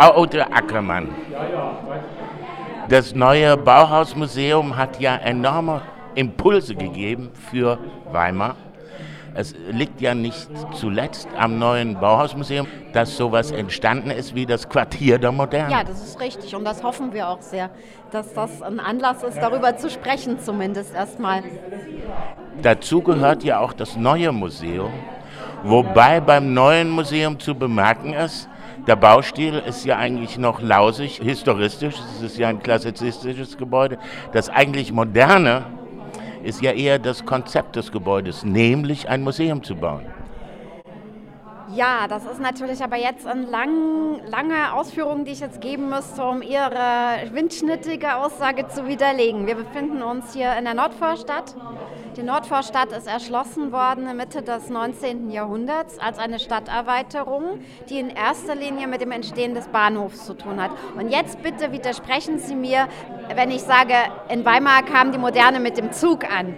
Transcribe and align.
Frau 0.00 0.22
Ute 0.22 0.50
Ackermann, 0.50 1.08
das 2.88 3.14
neue 3.14 3.54
Bauhausmuseum 3.58 4.74
hat 4.74 4.98
ja 4.98 5.14
enorme 5.16 5.82
Impulse 6.14 6.74
gegeben 6.74 7.30
für 7.50 7.78
Weimar. 8.10 8.56
Es 9.34 9.54
liegt 9.70 10.00
ja 10.00 10.14
nicht 10.14 10.48
zuletzt 10.72 11.28
am 11.36 11.58
neuen 11.58 12.00
Bauhausmuseum, 12.00 12.66
dass 12.94 13.14
sowas 13.14 13.50
entstanden 13.50 14.10
ist 14.10 14.34
wie 14.34 14.46
das 14.46 14.66
Quartier 14.66 15.18
der 15.18 15.32
Moderne. 15.32 15.70
Ja, 15.70 15.84
das 15.84 16.02
ist 16.02 16.18
richtig 16.18 16.56
und 16.56 16.64
das 16.64 16.82
hoffen 16.82 17.12
wir 17.12 17.28
auch 17.28 17.42
sehr, 17.42 17.68
dass 18.10 18.32
das 18.32 18.62
ein 18.62 18.80
Anlass 18.80 19.22
ist, 19.22 19.36
darüber 19.36 19.76
zu 19.76 19.90
sprechen 19.90 20.38
zumindest 20.40 20.94
erstmal. 20.94 21.42
Dazu 22.62 23.02
gehört 23.02 23.44
ja 23.44 23.58
auch 23.58 23.74
das 23.74 23.96
neue 23.96 24.32
Museum, 24.32 24.94
wobei 25.62 26.20
beim 26.20 26.54
neuen 26.54 26.88
Museum 26.88 27.38
zu 27.38 27.54
bemerken 27.54 28.14
ist, 28.14 28.48
der 28.86 28.96
Baustil 28.96 29.62
ist 29.66 29.84
ja 29.84 29.98
eigentlich 29.98 30.38
noch 30.38 30.60
lausig, 30.60 31.20
historistisch, 31.22 31.96
es 32.16 32.22
ist 32.22 32.38
ja 32.38 32.48
ein 32.48 32.62
klassizistisches 32.62 33.56
Gebäude. 33.56 33.98
Das 34.32 34.48
eigentlich 34.48 34.92
moderne 34.92 35.66
ist 36.42 36.62
ja 36.62 36.72
eher 36.72 36.98
das 36.98 37.24
Konzept 37.24 37.76
des 37.76 37.92
Gebäudes, 37.92 38.44
nämlich 38.44 39.08
ein 39.08 39.22
Museum 39.22 39.62
zu 39.62 39.76
bauen. 39.76 40.06
Ja, 41.72 42.08
das 42.08 42.24
ist 42.24 42.40
natürlich 42.40 42.82
aber 42.82 42.96
jetzt 42.96 43.28
eine 43.28 43.42
lang, 43.42 44.20
lange 44.26 44.74
Ausführung, 44.74 45.24
die 45.24 45.30
ich 45.30 45.40
jetzt 45.40 45.60
geben 45.60 45.88
müsste, 45.88 46.24
um 46.24 46.42
Ihre 46.42 47.32
windschnittige 47.32 48.16
Aussage 48.16 48.66
zu 48.66 48.88
widerlegen. 48.88 49.46
Wir 49.46 49.54
befinden 49.54 50.02
uns 50.02 50.34
hier 50.34 50.56
in 50.58 50.64
der 50.64 50.74
Nordvorstadt. 50.74 51.54
Die 52.16 52.24
Nordvorstadt 52.24 52.90
ist 52.90 53.06
erschlossen 53.06 53.70
worden 53.70 54.16
Mitte 54.16 54.42
des 54.42 54.68
19. 54.68 55.30
Jahrhunderts 55.30 55.98
als 56.00 56.18
eine 56.18 56.40
Stadterweiterung, 56.40 57.60
die 57.88 58.00
in 58.00 58.10
erster 58.10 58.56
Linie 58.56 58.88
mit 58.88 59.00
dem 59.00 59.12
Entstehen 59.12 59.54
des 59.54 59.68
Bahnhofs 59.68 60.26
zu 60.26 60.34
tun 60.34 60.60
hat. 60.60 60.72
Und 60.98 61.10
jetzt 61.10 61.40
bitte 61.42 61.70
widersprechen 61.70 62.40
Sie 62.40 62.56
mir, 62.56 62.88
wenn 63.34 63.52
ich 63.52 63.62
sage, 63.62 63.94
in 64.28 64.44
Weimar 64.44 64.82
kam 64.82 65.12
die 65.12 65.18
Moderne 65.18 65.60
mit 65.60 65.78
dem 65.78 65.92
Zug 65.92 66.24
an. 66.24 66.56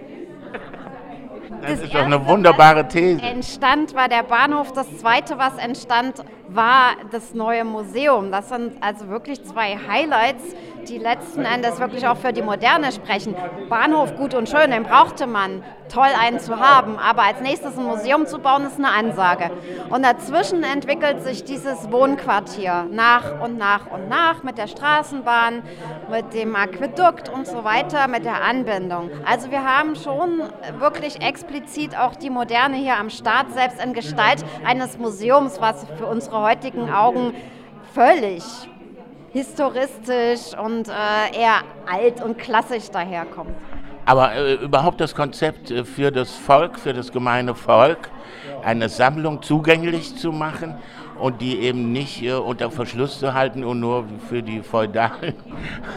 Das, 1.61 1.71
das 1.71 1.81
ist 1.81 1.93
doch 1.93 2.03
eine 2.03 2.25
wunderbare 2.27 2.87
These. 2.87 3.21
Entstand 3.21 3.93
war 3.93 4.09
der 4.09 4.23
Bahnhof. 4.23 4.73
Das 4.73 4.97
zweite, 4.97 5.37
was 5.37 5.57
entstand, 5.57 6.25
war 6.55 6.95
das 7.11 7.33
neue 7.33 7.63
Museum. 7.63 8.31
Das 8.31 8.49
sind 8.49 8.81
also 8.81 9.09
wirklich 9.09 9.43
zwei 9.43 9.77
Highlights, 9.87 10.55
die 10.87 10.97
letzten 10.97 11.45
Endes 11.45 11.79
wirklich 11.79 12.05
auch 12.07 12.17
für 12.17 12.33
die 12.33 12.41
Moderne 12.41 12.91
sprechen. 12.91 13.35
Bahnhof 13.69 14.15
gut 14.15 14.33
und 14.33 14.49
schön, 14.49 14.71
den 14.71 14.83
brauchte 14.83 15.27
man. 15.27 15.63
Toll, 15.89 16.09
einen 16.19 16.39
zu 16.39 16.59
haben. 16.59 16.97
Aber 16.97 17.23
als 17.23 17.41
nächstes 17.41 17.77
ein 17.77 17.85
Museum 17.85 18.25
zu 18.25 18.39
bauen, 18.39 18.65
ist 18.65 18.77
eine 18.77 18.89
Ansage. 18.89 19.51
Und 19.89 20.03
dazwischen 20.03 20.63
entwickelt 20.63 21.21
sich 21.23 21.43
dieses 21.43 21.91
Wohnquartier 21.91 22.87
nach 22.89 23.41
und 23.41 23.57
nach 23.57 23.87
und 23.91 24.09
nach 24.09 24.43
mit 24.43 24.57
der 24.57 24.67
Straßenbahn, 24.67 25.61
mit 26.09 26.33
dem 26.33 26.55
Aquädukt 26.55 27.29
und 27.29 27.47
so 27.47 27.63
weiter, 27.63 28.07
mit 28.07 28.25
der 28.25 28.43
Anbindung. 28.43 29.11
Also 29.25 29.51
wir 29.51 29.63
haben 29.63 29.95
schon 29.95 30.41
wirklich 30.79 31.21
explizit 31.21 31.97
auch 31.97 32.15
die 32.15 32.29
Moderne 32.29 32.77
hier 32.77 32.97
am 32.97 33.09
Start, 33.09 33.53
selbst 33.53 33.83
in 33.83 33.93
Gestalt 33.93 34.43
eines 34.65 34.97
Museums, 34.97 35.61
was 35.61 35.85
für 35.97 36.07
unsere 36.07 36.42
heutigen 36.43 36.91
Augen 36.91 37.33
völlig 37.93 38.43
historistisch 39.31 40.55
und 40.61 40.87
äh, 40.87 41.39
eher 41.39 41.61
alt 41.91 42.21
und 42.21 42.37
klassisch 42.37 42.91
daherkommt. 42.91 43.55
Aber 44.05 44.35
äh, 44.35 44.55
überhaupt 44.55 44.99
das 44.99 45.15
Konzept 45.15 45.71
äh, 45.71 45.85
für 45.85 46.11
das 46.11 46.31
Volk, 46.35 46.77
für 46.77 46.93
das 46.93 47.11
gemeine 47.11 47.55
Volk, 47.55 48.11
eine 48.63 48.89
Sammlung 48.89 49.41
zugänglich 49.41 50.15
zu 50.17 50.31
machen 50.31 50.75
und 51.19 51.41
die 51.41 51.59
eben 51.59 51.91
nicht 51.93 52.21
äh, 52.21 52.33
unter 52.33 52.69
Verschluss 52.69 53.19
zu 53.19 53.33
halten 53.33 53.63
und 53.63 53.79
nur 53.79 54.05
für 54.29 54.43
die 54.43 54.61
feudalen 54.61 55.33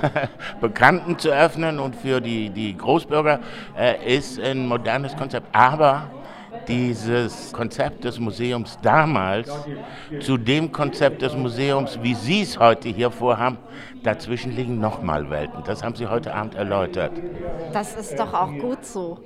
Bekannten 0.60 1.18
zu 1.18 1.30
öffnen 1.30 1.80
und 1.80 1.96
für 1.96 2.20
die, 2.20 2.50
die 2.50 2.76
Großbürger, 2.76 3.40
äh, 3.76 4.16
ist 4.16 4.40
ein 4.40 4.66
modernes 4.68 5.16
Konzept. 5.16 5.48
Aber 5.52 6.10
dieses 6.68 7.52
Konzept 7.52 8.04
des 8.04 8.18
Museums 8.18 8.78
damals 8.82 9.50
zu 10.20 10.36
dem 10.36 10.72
Konzept 10.72 11.22
des 11.22 11.34
Museums, 11.34 11.98
wie 12.02 12.14
Sie 12.14 12.42
es 12.42 12.58
heute 12.58 12.88
hier 12.88 13.10
vorhaben, 13.10 13.58
dazwischen 14.02 14.54
liegen 14.54 14.80
nochmal 14.80 15.30
Welten. 15.30 15.62
Das 15.64 15.82
haben 15.82 15.94
Sie 15.94 16.06
heute 16.06 16.34
Abend 16.34 16.54
erläutert. 16.54 17.12
Das 17.72 17.96
ist 17.96 18.18
doch 18.18 18.34
auch 18.34 18.52
gut 18.58 18.84
so. 18.84 19.18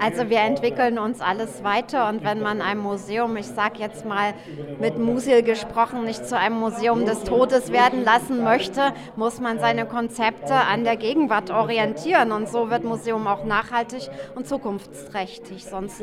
Also 0.00 0.28
wir 0.28 0.40
entwickeln 0.40 0.98
uns 0.98 1.20
alles 1.20 1.62
weiter 1.62 2.08
und 2.08 2.24
wenn 2.24 2.40
man 2.40 2.60
ein 2.60 2.78
Museum, 2.78 3.36
ich 3.36 3.46
sage 3.46 3.78
jetzt 3.78 4.04
mal 4.04 4.34
mit 4.80 4.98
Musil 4.98 5.42
gesprochen, 5.42 6.04
nicht 6.04 6.26
zu 6.26 6.36
einem 6.36 6.58
Museum 6.58 7.04
des 7.04 7.24
Todes 7.24 7.72
werden 7.72 8.04
lassen 8.04 8.42
möchte, 8.42 8.92
muss 9.16 9.40
man 9.40 9.58
seine 9.58 9.86
Konzepte 9.86 10.54
an 10.54 10.84
der 10.84 10.96
Gegenwart 10.96 11.50
orientieren 11.50 12.32
und 12.32 12.48
so 12.48 12.70
wird 12.70 12.84
Museum 12.84 13.26
auch 13.26 13.44
nachhaltig 13.44 14.08
und 14.34 14.46
zukunftsträchtig. 14.46 15.64
Sonst 15.64 16.02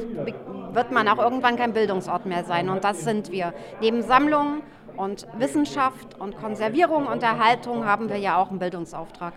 wird 0.75 0.91
man 0.91 1.07
auch 1.07 1.17
irgendwann 1.17 1.55
kein 1.55 1.73
Bildungsort 1.73 2.25
mehr 2.25 2.43
sein 2.43 2.69
und 2.69 2.83
das 2.83 3.03
sind 3.03 3.31
wir. 3.31 3.53
Neben 3.81 4.01
Sammlungen 4.01 4.61
und 4.97 5.27
Wissenschaft 5.37 6.19
und 6.19 6.37
Konservierung 6.37 7.07
und 7.07 7.23
Erhaltung 7.23 7.85
haben 7.85 8.09
wir 8.09 8.17
ja 8.17 8.37
auch 8.37 8.49
einen 8.49 8.59
Bildungsauftrag. 8.59 9.33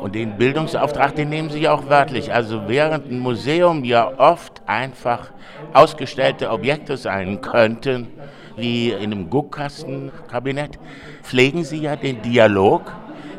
Und 0.00 0.14
den 0.14 0.36
Bildungsauftrag, 0.38 1.14
den 1.14 1.28
nehmen 1.28 1.50
Sie 1.50 1.68
auch 1.68 1.88
wörtlich. 1.88 2.32
Also 2.32 2.68
während 2.68 3.10
ein 3.10 3.18
Museum 3.18 3.84
ja 3.84 4.10
oft 4.18 4.62
einfach 4.66 5.32
ausgestellte 5.74 6.50
Objekte 6.50 6.96
sein 6.96 7.40
könnten, 7.40 8.08
wie 8.56 8.90
in 8.90 9.12
einem 9.12 9.30
Guckkastenkabinett, 9.30 10.78
pflegen 11.22 11.64
Sie 11.64 11.78
ja 11.78 11.96
den 11.96 12.22
Dialog 12.22 12.82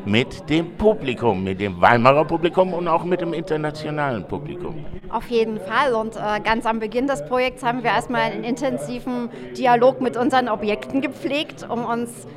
mit 0.06 0.50
dem 0.50 0.78
Publikum, 0.78 1.44
mit 1.44 1.60
dem 1.60 1.80
Weimarer 1.82 2.26
Publikum 2.26 2.74
und 2.74 2.88
auch 2.88 3.04
mit 3.04 3.22
dem 3.22 3.34
internationalen 3.34 4.28
Publikum. 4.28 4.86
Auf 5.10 5.28
jeden 5.30 5.60
Fall. 5.60 5.94
Und 5.94 6.16
äh, 6.16 6.40
ganz 6.44 6.66
am 6.66 6.80
Beginn 6.80 7.08
des 7.08 7.26
Projekts 7.26 7.64
haben 7.64 7.84
wir 7.84 7.92
erstmal 7.92 8.22
einen 8.22 8.44
intensiven 8.44 9.30
Dialog 9.58 10.02
mit 10.02 10.18
unseren 10.18 10.50
Objekten 10.50 11.02
gepflegt, 11.02 11.68
um 11.70 11.86
uns 11.86 12.28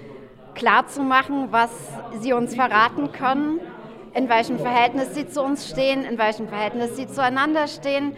klarzumachen, 0.55 1.49
was 1.51 1.71
sie 2.21 2.33
uns 2.33 2.55
verraten 2.55 3.13
können, 3.13 3.61
in 4.15 4.29
welchem 4.29 4.59
Verhältnis 4.59 5.15
sie 5.15 5.27
zu 5.27 5.43
uns 5.43 5.69
stehen, 5.69 6.05
in 6.05 6.19
welchem 6.19 6.49
Verhältnis 6.49 6.97
sie 6.97 7.07
zueinander 7.07 7.67
stehen 7.69 8.15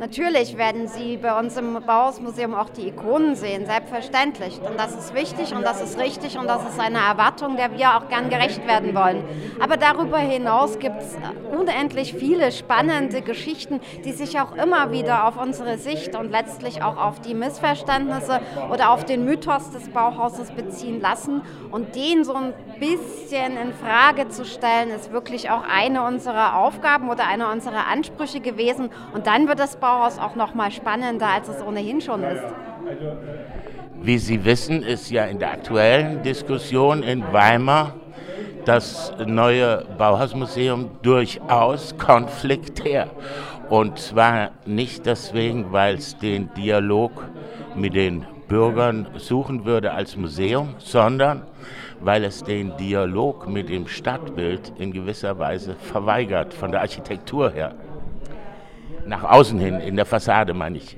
Natürlich 0.00 0.56
werden 0.56 0.86
Sie 0.86 1.16
bei 1.16 1.36
uns 1.36 1.56
im 1.56 1.74
Bauhausmuseum 1.84 2.54
auch 2.54 2.68
die 2.68 2.86
Ikonen 2.86 3.34
sehen, 3.34 3.66
selbstverständlich. 3.66 4.60
Und 4.62 4.78
das 4.78 4.94
ist 4.94 5.12
wichtig 5.12 5.52
und 5.56 5.62
das 5.62 5.82
ist 5.82 5.98
richtig 5.98 6.38
und 6.38 6.46
das 6.46 6.64
ist 6.68 6.78
eine 6.78 6.98
Erwartung, 6.98 7.56
der 7.56 7.76
wir 7.76 7.96
auch 7.96 8.08
gern 8.08 8.30
gerecht 8.30 8.64
werden 8.64 8.94
wollen. 8.94 9.24
Aber 9.58 9.76
darüber 9.76 10.18
hinaus 10.18 10.78
gibt 10.78 11.02
es 11.02 11.16
unendlich 11.50 12.14
viele 12.14 12.52
spannende 12.52 13.22
Geschichten, 13.22 13.80
die 14.04 14.12
sich 14.12 14.38
auch 14.38 14.54
immer 14.54 14.92
wieder 14.92 15.26
auf 15.26 15.36
unsere 15.36 15.78
Sicht 15.78 16.14
und 16.14 16.30
letztlich 16.30 16.80
auch 16.80 16.96
auf 16.96 17.20
die 17.20 17.34
Missverständnisse 17.34 18.40
oder 18.72 18.90
auf 18.90 19.04
den 19.04 19.24
Mythos 19.24 19.72
des 19.72 19.88
Bauhauses 19.88 20.52
beziehen 20.52 21.00
lassen. 21.00 21.42
Und 21.72 21.96
den 21.96 22.22
so 22.22 22.34
ein 22.34 22.54
bisschen 22.78 23.56
in 23.56 23.72
Frage 23.74 24.28
zu 24.28 24.44
stellen, 24.44 24.90
ist 24.90 25.12
wirklich 25.12 25.50
auch 25.50 25.64
eine 25.68 26.04
unserer 26.04 26.56
Aufgaben 26.56 27.10
oder 27.10 27.26
einer 27.26 27.50
unserer 27.50 27.88
Ansprüche 27.88 28.38
gewesen. 28.38 28.90
Und 29.12 29.26
dann 29.26 29.48
wird 29.48 29.58
das 29.58 29.74
Bauhaus 29.74 29.87
Bauhaus 29.88 30.18
auch 30.18 30.34
noch 30.34 30.54
mal 30.54 30.70
spannender, 30.70 31.28
als 31.28 31.48
es 31.48 31.62
ohnehin 31.62 32.02
schon 32.02 32.22
ist. 32.22 32.42
Wie 34.02 34.18
Sie 34.18 34.44
wissen, 34.44 34.82
ist 34.82 35.10
ja 35.10 35.24
in 35.24 35.38
der 35.38 35.52
aktuellen 35.52 36.22
Diskussion 36.22 37.02
in 37.02 37.24
Weimar 37.32 37.94
das 38.66 39.14
neue 39.26 39.86
Bauhausmuseum 39.96 40.90
durchaus 41.00 41.96
konfliktär. 41.96 43.08
Und 43.70 43.98
zwar 43.98 44.50
nicht 44.66 45.06
deswegen, 45.06 45.72
weil 45.72 45.94
es 45.94 46.18
den 46.18 46.52
Dialog 46.52 47.24
mit 47.74 47.94
den 47.94 48.26
Bürgern 48.46 49.08
suchen 49.16 49.64
würde 49.64 49.92
als 49.92 50.18
Museum, 50.18 50.74
sondern 50.76 51.44
weil 52.00 52.24
es 52.24 52.44
den 52.44 52.76
Dialog 52.76 53.48
mit 53.48 53.70
dem 53.70 53.88
Stadtbild 53.88 54.70
in 54.78 54.92
gewisser 54.92 55.38
Weise 55.38 55.74
verweigert, 55.76 56.52
von 56.52 56.72
der 56.72 56.82
Architektur 56.82 57.50
her. 57.50 57.74
Nach 59.08 59.24
außen 59.24 59.58
hin, 59.58 59.80
in 59.80 59.96
der 59.96 60.04
Fassade 60.04 60.52
meine 60.52 60.76
ich. 60.76 60.94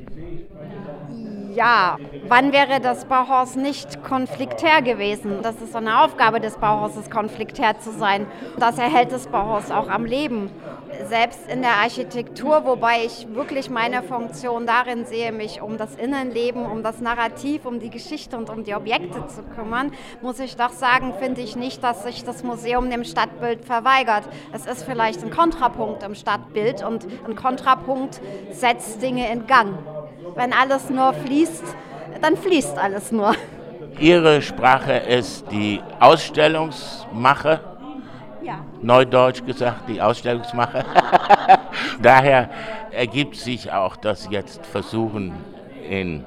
Ja, 1.52 1.97
wann 2.29 2.52
wäre 2.52 2.81
das 2.81 3.06
Bauhaus 3.06 3.56
nicht 3.56 4.05
konfliktär 4.05 4.82
gewesen? 4.82 5.38
Das 5.43 5.56
ist 5.56 5.73
so 5.73 5.79
eine 5.79 6.02
Aufgabe 6.02 6.38
des 6.38 6.56
Bauhauses, 6.56 7.11
konfliktär 7.11 7.81
zu 7.81 7.91
sein. 7.91 8.26
Das 8.58 8.79
erhält 8.79 9.11
das 9.11 9.26
Bauhaus 9.26 9.70
auch 9.73 9.88
am 9.88 10.05
Leben 10.05 10.50
selbst 11.08 11.49
in 11.49 11.62
der 11.62 11.76
Architektur, 11.82 12.64
wobei 12.64 13.05
ich 13.05 13.26
wirklich 13.35 13.70
meine 13.70 14.02
Funktion 14.02 14.67
darin 14.67 15.06
sehe, 15.06 15.32
mich 15.32 15.61
um 15.61 15.76
das 15.76 15.97
Innenleben, 15.97 16.67
um 16.67 16.82
das 16.82 17.00
Narrativ, 17.00 17.64
um 17.64 17.81
die 17.81 17.91
Geschichte 17.91 18.37
und 18.37 18.50
um 18.50 18.64
die 18.64 18.75
Objekte 18.75 19.26
zu 19.26 19.43
kümmern, 19.43 19.93
muss 20.20 20.38
ich 20.38 20.56
doch 20.56 20.70
sagen, 20.70 21.14
finde 21.19 21.41
ich 21.41 21.56
nicht, 21.56 21.82
dass 21.82 22.05
sich 22.05 22.25
das 22.25 22.44
Museum 22.44 22.91
dem 22.91 23.05
Stadtbild 23.05 23.64
verweigert. 23.64 24.25
Es 24.52 24.67
ist 24.67 24.85
vielleicht 24.85 25.23
ein 25.25 25.31
Kontrapunkt 25.31 26.02
im 26.02 26.14
Stadtbild 26.14 26.85
und 26.85 27.06
ein 27.26 27.35
Kontrapunkt 27.35 28.20
setzt 28.52 29.02
Dinge 29.02 29.31
in 29.32 29.47
Gang. 29.47 29.79
Wenn 30.35 30.53
alles 30.53 30.91
nur 30.91 31.12
fließt, 31.12 31.65
dann 32.21 32.37
fließt 32.37 32.79
alles 32.79 33.12
nur. 33.12 33.35
Ihre 33.99 34.41
Sprache 34.41 34.93
ist 34.93 35.50
die 35.50 35.81
Ausstellungsmache. 35.99 37.61
Ja. 38.43 38.65
Neudeutsch 38.81 39.44
gesagt, 39.44 39.88
die 39.88 40.00
Ausstellungsmache. 40.00 40.85
Daher 42.03 42.49
ergibt 42.91 43.37
sich 43.37 43.71
auch 43.71 43.97
das 43.97 44.29
jetzt 44.31 44.65
Versuchen 44.67 45.35
in 45.88 46.25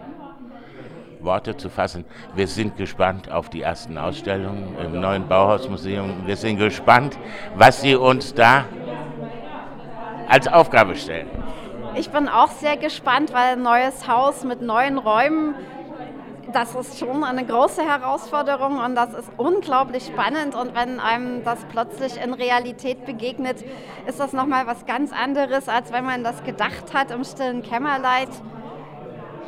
Worte 1.19 1.55
zu 1.57 1.69
fassen. 1.69 2.05
Wir 2.35 2.47
sind 2.47 2.77
gespannt 2.77 3.31
auf 3.31 3.49
die 3.49 3.61
ersten 3.61 3.97
Ausstellungen 3.97 4.75
im 4.77 4.99
neuen 4.99 5.27
Bauhausmuseum. 5.27 6.25
Wir 6.25 6.35
sind 6.35 6.57
gespannt, 6.57 7.17
was 7.55 7.81
Sie 7.81 7.95
uns 7.95 8.33
da 8.33 8.65
als 10.27 10.47
Aufgabe 10.47 10.95
stellen. 10.95 11.27
Ich 11.95 12.09
bin 12.09 12.27
auch 12.27 12.49
sehr 12.49 12.75
gespannt, 12.75 13.33
weil 13.33 13.53
ein 13.53 13.61
neues 13.61 14.07
Haus 14.07 14.43
mit 14.43 14.61
neuen 14.61 14.97
Räumen, 14.97 15.53
das 16.51 16.73
ist 16.73 16.97
schon 16.97 17.23
eine 17.23 17.45
große 17.45 17.83
Herausforderung 17.83 18.79
und 18.79 18.95
das 18.95 19.13
ist 19.13 19.29
unglaublich 19.37 20.07
spannend. 20.07 20.55
Und 20.55 20.73
wenn 20.73 20.99
einem 20.99 21.43
das 21.43 21.59
plötzlich 21.71 22.19
in 22.19 22.33
Realität 22.33 23.05
begegnet, 23.05 23.63
ist 24.07 24.19
das 24.19 24.33
nochmal 24.33 24.65
was 24.65 24.87
ganz 24.87 25.11
anderes, 25.13 25.69
als 25.69 25.93
wenn 25.93 26.03
man 26.03 26.23
das 26.23 26.43
gedacht 26.43 26.93
hat 26.95 27.11
im 27.11 27.23
stillen 27.23 27.61
Kämmerleit 27.61 28.29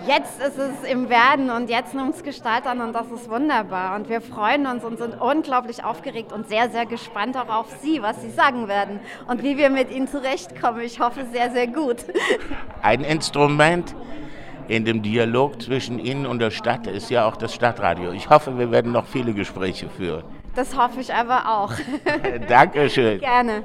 jetzt 0.07 0.41
ist 0.41 0.57
es 0.57 0.89
im 0.89 1.09
Werden 1.09 1.49
und 1.49 1.69
jetzt 1.69 1.93
nimmt 1.93 2.15
es 2.15 2.23
Gestalt 2.23 2.65
an 2.65 2.81
und 2.81 2.93
das 2.93 3.09
ist 3.11 3.29
wunderbar. 3.29 3.95
Und 3.95 4.09
wir 4.09 4.21
freuen 4.21 4.67
uns 4.67 4.83
und 4.83 4.97
sind 4.97 5.19
unglaublich 5.19 5.83
aufgeregt 5.83 6.31
und 6.31 6.47
sehr, 6.47 6.69
sehr 6.69 6.85
gespannt 6.85 7.37
auch 7.37 7.49
auf 7.49 7.67
Sie, 7.81 8.01
was 8.01 8.21
Sie 8.21 8.29
sagen 8.29 8.67
werden 8.67 8.99
und 9.27 9.43
wie 9.43 9.57
wir 9.57 9.69
mit 9.69 9.91
Ihnen 9.91 10.07
zurechtkommen. 10.07 10.81
Ich 10.81 10.99
hoffe 10.99 11.25
sehr, 11.31 11.51
sehr 11.51 11.67
gut. 11.67 12.05
Ein 12.81 13.01
Instrument 13.03 13.95
in 14.67 14.85
dem 14.85 15.01
Dialog 15.01 15.61
zwischen 15.61 15.99
Ihnen 15.99 16.25
und 16.25 16.39
der 16.39 16.51
Stadt 16.51 16.87
ist 16.87 17.09
ja 17.09 17.25
auch 17.25 17.35
das 17.35 17.53
Stadtradio. 17.53 18.11
Ich 18.11 18.29
hoffe, 18.29 18.57
wir 18.57 18.71
werden 18.71 18.91
noch 18.91 19.05
viele 19.05 19.33
Gespräche 19.33 19.89
führen. 19.89 20.23
Das 20.55 20.77
hoffe 20.77 21.01
ich 21.01 21.13
aber 21.13 21.49
auch. 21.49 21.73
Dankeschön. 22.47 23.19
Gerne. 23.19 23.63